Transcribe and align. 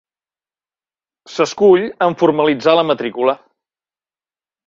S'escull 1.33 1.85
en 2.07 2.17
formalitzar 2.23 2.75
la 2.79 2.87
matrícula. 2.93 3.35